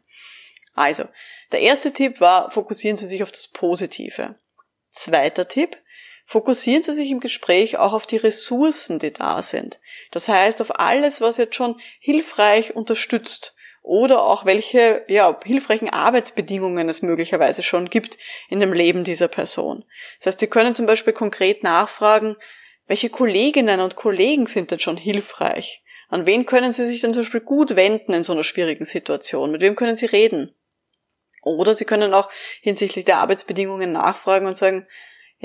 Also, 0.74 1.04
der 1.52 1.62
erste 1.62 1.94
Tipp 1.94 2.20
war, 2.20 2.50
fokussieren 2.50 2.98
Sie 2.98 3.06
sich 3.06 3.22
auf 3.22 3.32
das 3.32 3.48
Positive. 3.48 4.34
Zweiter 4.90 5.48
Tipp, 5.48 5.78
fokussieren 6.26 6.84
Sie 6.84 6.94
sich 6.94 7.10
im 7.12 7.20
Gespräch 7.20 7.78
auch 7.78 7.94
auf 7.94 8.08
die 8.08 8.18
Ressourcen, 8.18 9.00
die 9.00 9.14
da 9.14 9.42
sind. 9.42 9.80
Das 10.12 10.28
heißt, 10.28 10.62
auf 10.62 10.80
alles, 10.80 11.22
was 11.22 11.38
jetzt 11.38 11.56
schon 11.56 11.80
hilfreich 12.00 12.76
unterstützt 12.76 13.56
oder 13.82 14.24
auch 14.24 14.46
welche 14.46 15.06
ja, 15.08 15.40
hilfreichen 15.44 15.90
Arbeitsbedingungen 15.90 16.90
es 16.90 17.04
möglicherweise 17.04 17.62
schon 17.62 17.90
gibt 17.90 18.18
in 18.50 18.60
dem 18.60 18.74
Leben 18.74 19.04
dieser 19.04 19.28
Person. 19.28 19.86
Das 20.18 20.28
heißt, 20.28 20.40
Sie 20.40 20.48
können 20.48 20.74
zum 20.74 20.88
Beispiel 20.88 21.14
konkret 21.14 21.62
nachfragen, 21.62 22.36
welche 22.88 23.10
Kolleginnen 23.10 23.80
und 23.80 23.96
Kollegen 23.96 24.48
sind 24.48 24.72
denn 24.72 24.80
schon 24.80 24.98
hilfreich? 24.98 25.84
An 26.10 26.26
wen 26.26 26.46
können 26.46 26.72
Sie 26.72 26.86
sich 26.86 27.02
denn 27.02 27.14
zum 27.14 27.24
Beispiel 27.24 27.42
gut 27.42 27.76
wenden 27.76 28.14
in 28.14 28.24
so 28.24 28.34
einer 28.34 28.44
schwierigen 28.44 28.86
Situation? 28.86 29.52
Mit 29.52 29.62
wem 29.62 29.76
können 29.76 29.96
Sie 29.96 30.06
reden? 30.06 30.56
Oder 31.42 31.76
Sie 31.76 31.86
können 31.86 32.14
auch 32.14 32.30
hinsichtlich 32.62 33.06
der 33.06 33.18
Arbeitsbedingungen 33.18 33.92
nachfragen 33.92 34.48
und 34.48 34.58
sagen, 34.58 34.88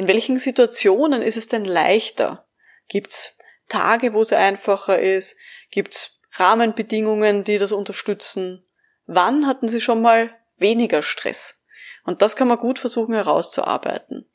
in 0.00 0.09
welchen 0.09 0.38
Situationen 0.38 1.21
ist 1.21 1.37
es 1.37 1.47
denn 1.49 1.66
leichter? 1.66 2.47
Gibt's 2.88 3.37
Tage, 3.69 4.14
wo 4.14 4.23
es 4.23 4.33
einfacher 4.33 4.99
ist? 4.99 5.37
Gibt's 5.71 6.23
Rahmenbedingungen, 6.33 7.45
die 7.45 7.59
das 7.59 7.71
unterstützen? 7.71 8.64
Wann 9.04 9.47
hatten 9.47 9.69
Sie 9.69 9.83
schon 9.83 10.00
mal 10.00 10.30
weniger 10.57 11.02
Stress? 11.02 11.62
Und 12.02 12.23
das 12.23 12.35
kann 12.35 12.49
man 12.49 12.57
gut 12.57 12.78
versuchen 12.78 13.12
herauszuarbeiten. 13.14 14.26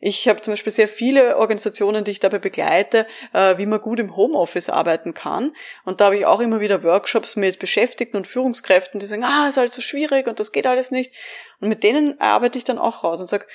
Ich 0.00 0.28
habe 0.28 0.42
zum 0.42 0.52
Beispiel 0.52 0.72
sehr 0.72 0.88
viele 0.88 1.36
Organisationen, 1.36 2.02
die 2.02 2.10
ich 2.10 2.20
dabei 2.20 2.38
begleite, 2.38 3.06
äh, 3.32 3.56
wie 3.56 3.66
man 3.66 3.80
gut 3.80 4.00
im 4.00 4.16
Homeoffice 4.16 4.68
arbeiten 4.68 5.14
kann. 5.14 5.54
Und 5.84 6.00
da 6.00 6.06
habe 6.06 6.18
ich 6.18 6.26
auch 6.26 6.40
immer 6.40 6.60
wieder 6.60 6.82
Workshops 6.82 7.36
mit 7.36 7.60
Beschäftigten 7.60 8.16
und 8.16 8.26
Führungskräften, 8.26 8.98
die 8.98 9.06
sagen, 9.06 9.24
ah, 9.24 9.48
ist 9.48 9.58
alles 9.58 9.74
so 9.74 9.80
schwierig 9.80 10.26
und 10.26 10.40
das 10.40 10.50
geht 10.50 10.66
alles 10.66 10.90
nicht. 10.90 11.12
Und 11.60 11.68
mit 11.68 11.84
denen 11.84 12.20
arbeite 12.20 12.58
ich 12.58 12.64
dann 12.64 12.78
auch 12.78 13.04
raus 13.04 13.20
und 13.20 13.28
sage, 13.28 13.46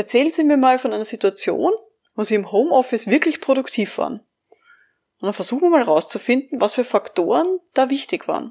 Erzählen 0.00 0.30
Sie 0.30 0.44
mir 0.44 0.56
mal 0.56 0.78
von 0.78 0.94
einer 0.94 1.04
Situation, 1.04 1.74
wo 2.14 2.24
Sie 2.24 2.34
im 2.34 2.50
Homeoffice 2.50 3.08
wirklich 3.08 3.42
produktiv 3.42 3.98
waren. 3.98 4.20
Und 4.20 5.26
dann 5.26 5.34
versuchen 5.34 5.60
wir 5.60 5.68
mal 5.68 5.84
herauszufinden, 5.84 6.58
was 6.58 6.72
für 6.72 6.84
Faktoren 6.84 7.58
da 7.74 7.90
wichtig 7.90 8.26
waren. 8.26 8.50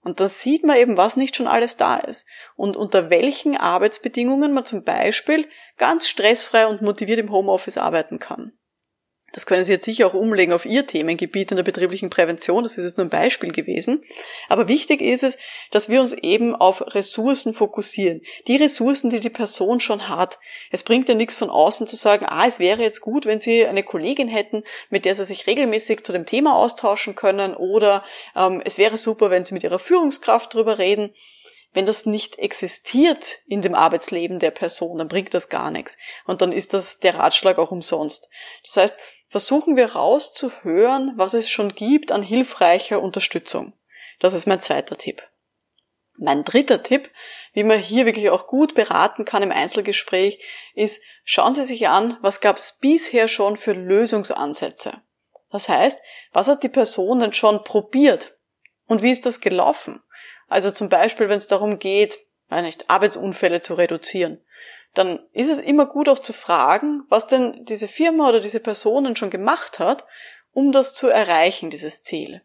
Und 0.00 0.18
dann 0.18 0.26
sieht 0.26 0.64
man 0.64 0.78
eben, 0.78 0.96
was 0.96 1.16
nicht 1.16 1.36
schon 1.36 1.46
alles 1.46 1.76
da 1.76 1.96
ist 1.96 2.26
und 2.56 2.76
unter 2.76 3.08
welchen 3.08 3.56
Arbeitsbedingungen 3.56 4.52
man 4.52 4.64
zum 4.64 4.82
Beispiel 4.82 5.48
ganz 5.76 6.08
stressfrei 6.08 6.66
und 6.66 6.82
motiviert 6.82 7.20
im 7.20 7.30
Homeoffice 7.30 7.78
arbeiten 7.78 8.18
kann. 8.18 8.52
Das 9.32 9.46
können 9.46 9.64
Sie 9.64 9.72
jetzt 9.72 9.86
sicher 9.86 10.06
auch 10.06 10.14
umlegen 10.14 10.52
auf 10.52 10.66
Ihr 10.66 10.86
Themengebiet 10.86 11.50
in 11.50 11.56
der 11.56 11.64
betrieblichen 11.64 12.10
Prävention. 12.10 12.62
Das 12.62 12.76
ist 12.76 12.84
jetzt 12.84 12.98
nur 12.98 13.06
ein 13.06 13.10
Beispiel 13.10 13.50
gewesen. 13.50 14.04
Aber 14.48 14.68
wichtig 14.68 15.00
ist 15.00 15.22
es, 15.22 15.38
dass 15.70 15.88
wir 15.88 16.00
uns 16.00 16.12
eben 16.12 16.54
auf 16.54 16.94
Ressourcen 16.94 17.54
fokussieren. 17.54 18.20
Die 18.46 18.56
Ressourcen, 18.56 19.10
die 19.10 19.20
die 19.20 19.30
Person 19.30 19.80
schon 19.80 20.08
hat. 20.08 20.38
Es 20.70 20.82
bringt 20.82 21.08
ja 21.08 21.14
nichts 21.14 21.36
von 21.36 21.48
außen 21.48 21.86
zu 21.86 21.96
sagen, 21.96 22.26
ah, 22.28 22.46
es 22.46 22.58
wäre 22.58 22.82
jetzt 22.82 23.00
gut, 23.00 23.24
wenn 23.24 23.40
Sie 23.40 23.66
eine 23.66 23.82
Kollegin 23.82 24.28
hätten, 24.28 24.64
mit 24.90 25.06
der 25.06 25.14
Sie 25.14 25.24
sich 25.24 25.46
regelmäßig 25.46 26.04
zu 26.04 26.12
dem 26.12 26.26
Thema 26.26 26.56
austauschen 26.56 27.14
können. 27.14 27.54
Oder 27.54 28.04
ähm, 28.36 28.60
es 28.64 28.76
wäre 28.76 28.98
super, 28.98 29.30
wenn 29.30 29.44
Sie 29.44 29.54
mit 29.54 29.62
Ihrer 29.62 29.78
Führungskraft 29.78 30.52
drüber 30.52 30.78
reden. 30.78 31.14
Wenn 31.74 31.86
das 31.86 32.04
nicht 32.04 32.38
existiert 32.38 33.38
in 33.46 33.62
dem 33.62 33.74
Arbeitsleben 33.74 34.38
der 34.38 34.50
Person, 34.50 34.98
dann 34.98 35.08
bringt 35.08 35.32
das 35.32 35.48
gar 35.48 35.70
nichts. 35.70 35.96
Und 36.26 36.42
dann 36.42 36.52
ist 36.52 36.74
das 36.74 36.98
der 36.98 37.14
Ratschlag 37.14 37.58
auch 37.58 37.70
umsonst. 37.70 38.28
Das 38.62 38.76
heißt, 38.76 38.98
versuchen 39.32 39.76
wir 39.76 39.92
rauszuhören, 39.92 41.14
was 41.16 41.32
es 41.32 41.48
schon 41.48 41.74
gibt 41.74 42.12
an 42.12 42.22
hilfreicher 42.22 43.02
Unterstützung. 43.02 43.72
Das 44.20 44.34
ist 44.34 44.46
mein 44.46 44.60
zweiter 44.60 44.98
Tipp. 44.98 45.22
Mein 46.18 46.44
dritter 46.44 46.82
Tipp, 46.82 47.10
wie 47.54 47.64
man 47.64 47.78
hier 47.78 48.04
wirklich 48.04 48.28
auch 48.28 48.46
gut 48.46 48.74
beraten 48.74 49.24
kann 49.24 49.42
im 49.42 49.50
Einzelgespräch, 49.50 50.38
ist, 50.74 51.02
schauen 51.24 51.54
Sie 51.54 51.64
sich 51.64 51.88
an, 51.88 52.18
was 52.20 52.42
gab 52.42 52.58
es 52.58 52.78
bisher 52.78 53.26
schon 53.26 53.56
für 53.56 53.72
Lösungsansätze. 53.72 55.00
Das 55.50 55.66
heißt, 55.66 56.02
was 56.32 56.48
hat 56.48 56.62
die 56.62 56.68
Person 56.68 57.20
denn 57.20 57.32
schon 57.32 57.64
probiert? 57.64 58.36
Und 58.86 59.00
wie 59.00 59.12
ist 59.12 59.24
das 59.24 59.40
gelaufen? 59.40 60.02
Also 60.46 60.70
zum 60.70 60.90
Beispiel, 60.90 61.30
wenn 61.30 61.38
es 61.38 61.46
darum 61.46 61.78
geht, 61.78 62.18
nicht, 62.50 62.90
Arbeitsunfälle 62.90 63.62
zu 63.62 63.72
reduzieren 63.72 64.44
dann 64.94 65.26
ist 65.32 65.48
es 65.48 65.58
immer 65.58 65.86
gut 65.86 66.08
auch 66.08 66.18
zu 66.18 66.32
fragen, 66.32 67.04
was 67.08 67.26
denn 67.26 67.64
diese 67.64 67.88
Firma 67.88 68.28
oder 68.28 68.40
diese 68.40 68.60
Personen 68.60 69.16
schon 69.16 69.30
gemacht 69.30 69.78
hat, 69.78 70.04
um 70.52 70.72
das 70.72 70.94
zu 70.94 71.08
erreichen, 71.08 71.70
dieses 71.70 72.02
Ziel. 72.02 72.42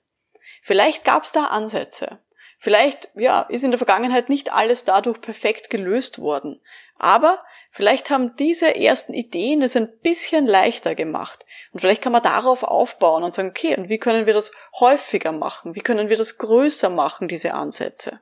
Vielleicht 0.61 1.03
gab 1.03 1.23
es 1.23 1.31
da 1.31 1.45
Ansätze. 1.45 2.19
Vielleicht, 2.59 3.09
ja, 3.15 3.41
ist 3.41 3.63
in 3.63 3.71
der 3.71 3.77
Vergangenheit 3.77 4.29
nicht 4.29 4.51
alles 4.51 4.83
dadurch 4.83 5.21
perfekt 5.21 5.69
gelöst 5.69 6.19
worden. 6.19 6.59
Aber 6.97 7.43
vielleicht 7.71 8.09
haben 8.09 8.35
diese 8.35 8.75
ersten 8.75 9.13
Ideen 9.13 9.61
es 9.61 9.75
ein 9.75 9.99
bisschen 10.01 10.47
leichter 10.47 10.95
gemacht. 10.95 11.45
Und 11.71 11.81
vielleicht 11.81 12.01
kann 12.01 12.13
man 12.13 12.23
darauf 12.23 12.63
aufbauen 12.63 13.23
und 13.23 13.35
sagen, 13.35 13.49
okay, 13.49 13.77
und 13.77 13.89
wie 13.89 13.99
können 13.99 14.25
wir 14.25 14.33
das 14.33 14.51
häufiger 14.79 15.31
machen? 15.31 15.75
Wie 15.75 15.81
können 15.81 16.09
wir 16.09 16.17
das 16.17 16.39
größer 16.39 16.89
machen, 16.89 17.27
diese 17.27 17.53
Ansätze? 17.53 18.21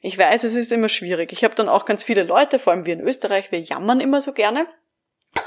Ich 0.00 0.16
weiß, 0.16 0.44
es 0.44 0.54
ist 0.54 0.72
immer 0.72 0.88
schwierig. 0.88 1.32
Ich 1.32 1.44
habe 1.44 1.54
dann 1.54 1.68
auch 1.68 1.84
ganz 1.84 2.02
viele 2.02 2.22
Leute, 2.22 2.58
vor 2.58 2.72
allem 2.72 2.86
wir 2.86 2.94
in 2.94 3.00
Österreich, 3.00 3.52
wir 3.52 3.60
jammern 3.60 4.00
immer 4.00 4.20
so 4.20 4.32
gerne. 4.32 4.66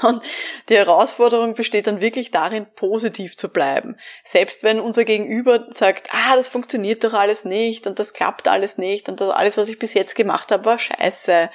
Und 0.02 0.22
die 0.68 0.76
Herausforderung 0.76 1.54
besteht 1.54 1.86
dann 1.86 2.00
wirklich 2.00 2.30
darin, 2.30 2.66
positiv 2.74 3.36
zu 3.36 3.50
bleiben. 3.50 3.96
Selbst 4.22 4.62
wenn 4.62 4.80
unser 4.80 5.04
Gegenüber 5.04 5.66
sagt, 5.70 6.08
ah, 6.12 6.36
das 6.36 6.48
funktioniert 6.48 7.04
doch 7.04 7.12
alles 7.12 7.44
nicht 7.44 7.86
und 7.86 7.98
das 7.98 8.14
klappt 8.14 8.48
alles 8.48 8.78
nicht 8.78 9.08
und 9.08 9.20
alles, 9.20 9.58
was 9.58 9.68
ich 9.68 9.78
bis 9.78 9.92
jetzt 9.92 10.14
gemacht 10.14 10.50
habe, 10.52 10.64
war 10.64 10.78
scheiße. 10.78 11.50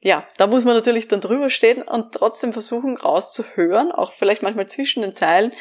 Ja, 0.00 0.26
da 0.36 0.46
muss 0.46 0.64
man 0.64 0.74
natürlich 0.74 1.08
dann 1.08 1.20
drüber 1.20 1.50
stehen 1.50 1.82
und 1.82 2.12
trotzdem 2.14 2.52
versuchen 2.52 2.96
rauszuhören, 2.96 3.92
auch 3.92 4.12
vielleicht 4.12 4.42
manchmal 4.42 4.68
zwischen 4.68 5.02
den 5.02 5.14
Zeilen, 5.14 5.52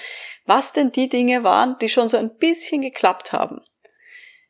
was 0.46 0.72
denn 0.72 0.92
die 0.92 1.10
Dinge 1.10 1.44
waren, 1.44 1.78
die 1.80 1.90
schon 1.90 2.10
so 2.10 2.18
ein 2.18 2.38
bisschen 2.38 2.82
geklappt 2.82 3.34
haben. 3.34 3.62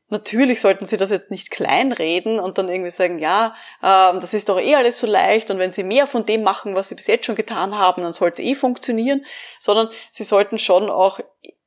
Natürlich 0.09 0.61
sollten 0.61 0.85
Sie 0.85 0.97
das 0.97 1.09
jetzt 1.09 1.31
nicht 1.31 1.49
kleinreden 1.49 2.39
und 2.39 2.59
dann 2.59 2.69
irgendwie 2.69 2.91
sagen, 2.91 3.17
ja, 3.17 3.55
äh, 3.81 4.19
das 4.19 4.35
ist 4.35 4.49
doch 4.49 4.59
eh 4.59 4.75
alles 4.75 4.99
so 4.99 5.07
leicht 5.07 5.49
und 5.49 5.57
wenn 5.57 5.71
Sie 5.71 5.83
mehr 5.83 6.05
von 6.05 6.25
dem 6.25 6.43
machen, 6.43 6.75
was 6.75 6.89
Sie 6.89 6.95
bis 6.95 7.07
jetzt 7.07 7.25
schon 7.25 7.35
getan 7.35 7.75
haben, 7.75 8.03
dann 8.03 8.11
sollte 8.11 8.43
es 8.43 8.47
eh 8.47 8.55
funktionieren, 8.55 9.25
sondern 9.59 9.89
Sie 10.11 10.23
sollten 10.23 10.59
schon 10.59 10.91
auch 10.91 11.19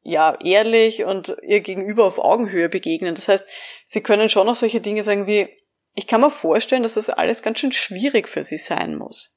ja 0.03 0.39
ehrlich 0.41 1.05
und 1.05 1.37
ihr 1.43 1.61
Gegenüber 1.61 2.05
auf 2.05 2.19
Augenhöhe 2.19 2.69
begegnen. 2.69 3.17
Das 3.17 3.27
heißt, 3.27 3.47
Sie 3.87 4.03
können 4.03 4.29
schon 4.29 4.49
auch 4.49 4.57
solche 4.57 4.81
Dinge 4.81 5.03
sagen 5.03 5.27
wie, 5.27 5.49
ich 5.95 6.07
kann 6.07 6.21
mir 6.21 6.31
vorstellen, 6.31 6.85
dass 6.85 6.95
das 6.95 7.11
alles 7.11 7.43
ganz 7.43 7.59
schön 7.59 7.73
schwierig 7.73 8.29
für 8.29 8.45
Sie 8.45 8.59
sein 8.59 8.95
muss 8.95 9.37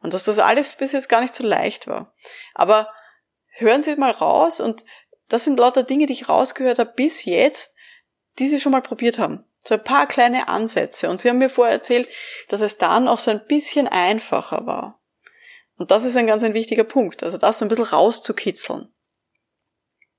und 0.00 0.14
dass 0.14 0.24
das 0.24 0.38
alles 0.38 0.68
bis 0.68 0.92
jetzt 0.92 1.08
gar 1.08 1.20
nicht 1.20 1.34
so 1.34 1.44
leicht 1.44 1.88
war. 1.88 2.14
Aber 2.54 2.92
hören 3.48 3.82
Sie 3.82 3.96
mal 3.96 4.12
raus 4.12 4.60
und 4.60 4.84
das 5.28 5.44
sind 5.44 5.58
lauter 5.58 5.82
Dinge, 5.82 6.06
die 6.06 6.12
ich 6.12 6.28
rausgehört 6.28 6.78
habe 6.78 6.92
bis 6.94 7.24
jetzt, 7.24 7.75
die 8.38 8.48
sie 8.48 8.60
schon 8.60 8.72
mal 8.72 8.82
probiert 8.82 9.18
haben. 9.18 9.44
So 9.64 9.74
ein 9.74 9.84
paar 9.84 10.06
kleine 10.06 10.48
Ansätze. 10.48 11.08
Und 11.10 11.20
sie 11.20 11.28
haben 11.28 11.38
mir 11.38 11.48
vorher 11.48 11.74
erzählt, 11.74 12.08
dass 12.48 12.60
es 12.60 12.78
dann 12.78 13.08
auch 13.08 13.18
so 13.18 13.30
ein 13.30 13.46
bisschen 13.46 13.88
einfacher 13.88 14.66
war. 14.66 15.00
Und 15.76 15.90
das 15.90 16.04
ist 16.04 16.16
ein 16.16 16.26
ganz 16.26 16.42
ein 16.42 16.54
wichtiger 16.54 16.84
Punkt. 16.84 17.22
Also 17.22 17.38
das 17.38 17.58
so 17.58 17.64
ein 17.64 17.68
bisschen 17.68 17.84
rauszukitzeln. 17.84 18.92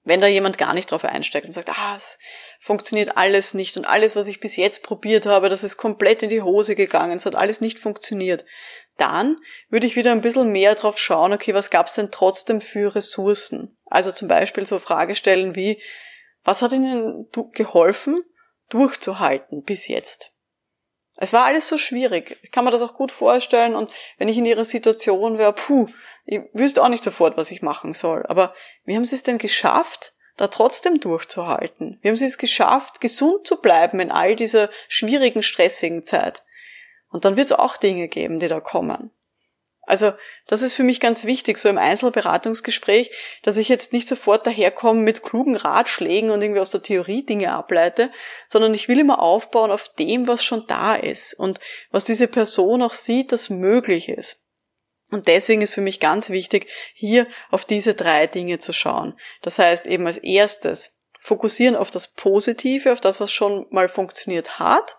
Wenn 0.04 0.22
da 0.22 0.28
jemand 0.28 0.58
gar 0.58 0.74
nicht 0.74 0.90
drauf 0.90 1.04
einsteigt 1.04 1.48
und 1.48 1.52
sagt, 1.52 1.70
ah, 1.70 1.96
es 1.98 2.18
funktioniert 2.62 3.18
alles 3.18 3.54
nicht 3.54 3.76
und 3.76 3.84
alles, 3.84 4.16
was 4.16 4.28
ich 4.28 4.40
bis 4.40 4.56
jetzt 4.56 4.82
probiert 4.82 5.26
habe, 5.26 5.50
das 5.50 5.64
ist 5.64 5.76
komplett 5.76 6.24
in 6.24 6.30
die 6.30 6.42
Hose 6.42 6.76
gegangen, 6.76 7.18
es 7.18 7.26
hat 7.26 7.36
alles 7.36 7.60
nicht 7.60 7.78
funktioniert, 7.78 8.46
dann 8.96 9.36
würde 9.68 9.86
ich 9.86 9.98
wieder 9.98 10.14
ein 10.14 10.22
bisschen 10.22 10.54
mehr 10.54 10.76
drauf 10.76 10.98
schauen, 10.98 11.34
okay, 11.34 11.54
was 11.54 11.70
gab 11.72 11.88
es 11.88 11.96
denn 11.96 12.10
trotzdem 12.10 12.62
für 12.62 12.96
Ressourcen? 12.96 13.78
Also 13.86 14.14
zum 14.14 14.30
Beispiel 14.30 14.66
so 14.66 14.80
Fragestellen 14.80 15.56
wie, 15.56 15.82
was 16.48 16.62
hat 16.62 16.72
Ihnen 16.72 17.28
geholfen, 17.52 18.24
durchzuhalten 18.70 19.64
bis 19.64 19.90
jetzt? 19.90 20.32
Es 21.18 21.34
war 21.34 21.44
alles 21.44 21.68
so 21.68 21.78
schwierig. 21.78 22.40
Ich 22.42 22.52
kann 22.52 22.64
mir 22.64 22.72
das 22.72 22.82
auch 22.82 22.94
gut 22.94 23.12
vorstellen 23.12 23.76
und 23.76 23.92
wenn 24.18 24.30
ich 24.30 24.38
in 24.38 24.46
Ihrer 24.46 24.64
Situation 24.64 25.38
wäre, 25.38 25.52
puh, 25.52 25.88
ich 26.26 26.40
wüsste 26.54 26.82
auch 26.82 26.88
nicht 26.88 27.04
sofort, 27.04 27.36
was 27.36 27.52
ich 27.52 27.62
machen 27.62 27.94
soll. 27.94 28.26
Aber 28.28 28.56
wie 28.86 28.96
haben 28.96 29.04
Sie 29.04 29.16
es 29.16 29.24
denn 29.24 29.40
geschafft, 29.40 30.14
da 30.38 30.48
trotzdem 30.48 31.02
durchzuhalten? 31.02 32.00
Wie 32.02 32.08
haben 32.08 32.16
Sie 32.16 32.24
es 32.24 32.38
geschafft, 32.38 33.02
gesund 33.02 33.46
zu 33.46 33.60
bleiben 33.60 34.00
in 34.00 34.10
all 34.10 34.38
dieser 34.38 34.70
schwierigen, 34.88 35.44
stressigen 35.44 36.06
Zeit? 36.06 36.46
Und 37.10 37.26
dann 37.26 37.36
wird 37.36 37.48
es 37.48 37.52
auch 37.52 37.76
Dinge 37.76 38.08
geben, 38.08 38.40
die 38.40 38.48
da 38.48 38.62
kommen. 38.62 39.12
Also 39.88 40.12
das 40.48 40.62
ist 40.62 40.76
für 40.76 40.84
mich 40.84 41.00
ganz 41.00 41.24
wichtig, 41.24 41.58
so 41.58 41.70
im 41.70 41.78
Einzelberatungsgespräch, 41.78 43.10
dass 43.44 43.56
ich 43.56 43.70
jetzt 43.70 43.94
nicht 43.94 44.08
sofort 44.08 44.46
daherkomme 44.46 45.02
mit 45.02 45.24
klugen 45.24 45.56
Ratschlägen 45.56 46.30
und 46.30 46.42
irgendwie 46.42 46.60
aus 46.60 46.70
der 46.70 46.84
Theorie 46.84 47.26
Dinge 47.26 47.54
ableite, 47.54 48.12
sondern 48.48 48.74
ich 48.74 48.90
will 48.90 49.00
immer 49.00 49.22
aufbauen 49.22 49.72
auf 49.72 49.88
dem, 49.96 50.28
was 50.28 50.44
schon 50.44 50.68
da 50.68 50.94
ist 50.94 51.34
und 51.34 51.62
was 51.90 52.04
diese 52.04 52.28
Person 52.28 52.84
auch 52.84 52.94
sieht, 52.94 53.32
dass 53.32 53.50
möglich 53.50 54.10
ist. 54.10 54.44
Und 55.10 55.28
deswegen 55.28 55.62
ist 55.62 55.74
für 55.74 55.82
mich 55.82 56.02
ganz 56.02 56.30
wichtig, 56.30 56.68
hier 56.94 57.26
auf 57.50 57.64
diese 57.64 57.94
drei 57.94 58.28
Dinge 58.28 58.60
zu 58.60 58.74
schauen. 58.74 59.18
Das 59.42 59.58
heißt 59.58 59.86
eben 59.86 60.06
als 60.06 60.18
erstes 60.18 60.98
fokussieren 61.22 61.78
auf 61.78 61.92
das 61.92 62.10
Positive, 62.14 62.92
auf 62.92 63.00
das, 63.00 63.22
was 63.22 63.32
schon 63.32 63.68
mal 63.70 63.88
funktioniert 63.88 64.60
hat, 64.60 64.98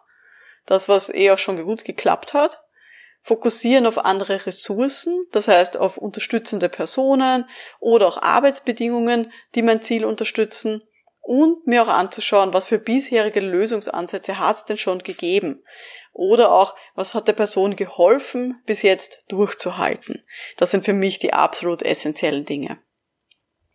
das, 0.65 0.89
was 0.89 1.11
eh 1.11 1.31
auch 1.31 1.39
schon 1.39 1.63
gut 1.63 1.85
geklappt 1.85 2.33
hat. 2.33 2.63
Fokussieren 3.29 3.85
auf 3.85 3.99
andere 4.07 4.47
Ressourcen, 4.47 5.27
das 5.33 5.49
heißt 5.49 5.77
auf 5.77 5.99
unterstützende 5.99 6.71
Personen 6.71 7.45
oder 7.79 8.09
auch 8.09 8.23
Arbeitsbedingungen, 8.23 9.31
die 9.55 9.61
mein 9.61 9.83
Ziel 9.83 10.07
unterstützen 10.07 10.83
und 11.21 11.67
mir 11.67 11.83
auch 11.83 11.89
anzuschauen, 11.89 12.55
was 12.55 12.69
für 12.69 12.79
bisherige 12.79 13.41
Lösungsansätze 13.41 14.39
hat 14.39 14.57
es 14.57 14.65
denn 14.65 14.79
schon 14.79 15.01
gegeben. 15.01 15.63
Oder 16.15 16.51
auch, 16.51 16.75
was 16.95 17.15
hat 17.15 17.29
der 17.29 17.35
Person 17.35 17.77
geholfen, 17.77 18.63
bis 18.65 18.81
jetzt 18.81 19.27
durchzuhalten. 19.29 20.25
Das 20.57 20.71
sind 20.71 20.87
für 20.87 20.95
mich 20.95 21.19
die 21.19 21.35
absolut 21.35 21.83
essentiellen 21.83 22.47
Dinge. 22.47 22.79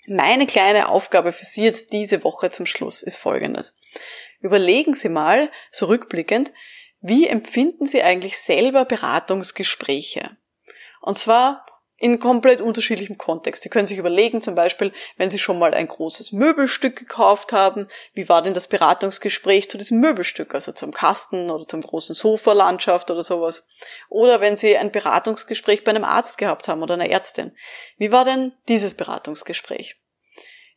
Meine 0.07 0.47
kleine 0.47 0.89
Aufgabe 0.89 1.31
für 1.31 1.45
Sie 1.45 1.63
jetzt 1.63 1.93
diese 1.93 2.23
Woche 2.23 2.49
zum 2.49 2.65
Schluss 2.65 3.03
ist 3.03 3.17
folgendes. 3.17 3.77
Überlegen 4.41 4.95
Sie 4.95 5.09
mal, 5.09 5.51
zurückblickend, 5.71 6.51
wie 7.03 7.27
empfinden 7.27 7.85
Sie 7.85 8.01
eigentlich 8.01 8.39
selber 8.39 8.85
Beratungsgespräche? 8.85 10.37
Und 11.01 11.17
zwar 11.17 11.65
in 11.97 12.19
komplett 12.19 12.61
unterschiedlichem 12.61 13.17
Kontext. 13.17 13.63
Sie 13.63 13.69
können 13.69 13.87
sich 13.87 13.97
überlegen, 13.97 14.41
zum 14.41 14.55
Beispiel, 14.55 14.93
wenn 15.17 15.29
Sie 15.29 15.37
schon 15.37 15.59
mal 15.59 15.73
ein 15.73 15.87
großes 15.87 16.31
Möbelstück 16.31 16.95
gekauft 16.95 17.51
haben, 17.51 17.87
wie 18.13 18.27
war 18.29 18.41
denn 18.41 18.53
das 18.53 18.69
Beratungsgespräch 18.69 19.69
zu 19.69 19.77
diesem 19.77 19.99
Möbelstück, 19.99 20.55
also 20.55 20.71
zum 20.71 20.91
Kasten 20.91 21.51
oder 21.51 21.67
zum 21.67 21.81
großen 21.81 22.15
Sofalandschaft 22.15 23.11
oder 23.11 23.23
sowas. 23.23 23.67
Oder 24.09 24.39
wenn 24.39 24.55
Sie 24.55 24.77
ein 24.77 24.91
Beratungsgespräch 24.91 25.83
bei 25.83 25.91
einem 25.91 26.05
Arzt 26.05 26.37
gehabt 26.37 26.69
haben 26.69 26.83
oder 26.83 26.93
einer 26.93 27.09
Ärztin. 27.09 27.55
Wie 27.97 28.13
war 28.13 28.23
denn 28.23 28.53
dieses 28.67 28.95
Beratungsgespräch? 28.95 29.97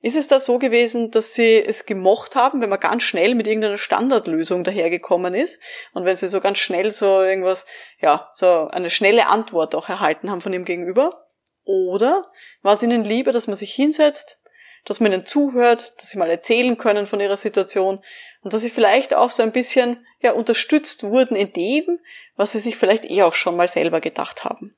Ist 0.06 0.14
es 0.14 0.28
da 0.28 0.38
so 0.38 0.60
gewesen, 0.60 1.10
dass 1.10 1.34
Sie 1.34 1.60
es 1.60 1.84
gemocht 1.84 2.36
haben, 2.36 2.60
wenn 2.60 2.68
man 2.70 2.78
ganz 2.78 3.02
schnell 3.02 3.34
mit 3.34 3.48
irgendeiner 3.48 3.76
Standardlösung 3.76 4.62
dahergekommen 4.62 5.34
ist 5.34 5.58
und 5.94 6.04
wenn 6.04 6.14
Sie 6.14 6.28
so 6.28 6.40
ganz 6.40 6.58
schnell 6.58 6.92
so 6.92 7.22
irgendwas, 7.22 7.66
ja, 8.00 8.30
so 8.32 8.68
eine 8.68 8.88
schnelle 8.88 9.26
Antwort 9.26 9.74
auch 9.74 9.88
erhalten 9.88 10.30
haben 10.30 10.40
von 10.40 10.52
Ihrem 10.52 10.64
Gegenüber? 10.64 11.26
Oder 11.64 12.22
war 12.62 12.74
es 12.76 12.84
Ihnen 12.84 13.02
lieber, 13.02 13.32
dass 13.32 13.48
man 13.48 13.56
sich 13.56 13.74
hinsetzt, 13.74 14.40
dass 14.84 15.00
man 15.00 15.12
Ihnen 15.12 15.26
zuhört, 15.26 15.94
dass 15.98 16.10
Sie 16.10 16.18
mal 16.18 16.30
erzählen 16.30 16.78
können 16.78 17.08
von 17.08 17.18
Ihrer 17.18 17.36
Situation 17.36 18.00
und 18.42 18.52
dass 18.52 18.62
Sie 18.62 18.70
vielleicht 18.70 19.12
auch 19.12 19.32
so 19.32 19.42
ein 19.42 19.50
bisschen, 19.50 20.06
ja, 20.20 20.30
unterstützt 20.30 21.02
wurden 21.02 21.34
in 21.34 21.52
dem, 21.52 21.98
was 22.36 22.52
Sie 22.52 22.60
sich 22.60 22.76
vielleicht 22.76 23.06
eh 23.06 23.24
auch 23.24 23.34
schon 23.34 23.56
mal 23.56 23.66
selber 23.66 24.00
gedacht 24.00 24.44
haben? 24.44 24.70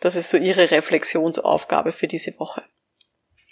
Das 0.00 0.14
ist 0.14 0.28
so 0.28 0.36
Ihre 0.36 0.70
Reflexionsaufgabe 0.72 1.90
für 1.90 2.06
diese 2.06 2.38
Woche. 2.38 2.64